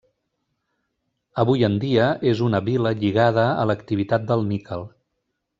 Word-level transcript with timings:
Avui 1.43 1.67
en 1.67 1.77
dia, 1.83 2.07
és 2.33 2.41
una 2.47 2.63
vila 2.71 2.95
lligada 3.05 3.47
a 3.65 3.71
l'activitat 3.73 4.29
del 4.33 4.47
níquel. 4.53 4.91